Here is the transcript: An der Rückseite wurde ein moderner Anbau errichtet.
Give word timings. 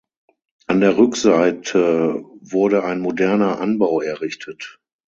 An 0.65 0.79
der 0.79 0.97
Rückseite 0.97 2.25
wurde 2.41 2.83
ein 2.83 3.01
moderner 3.01 3.59
Anbau 3.59 4.01
errichtet. 4.01 4.79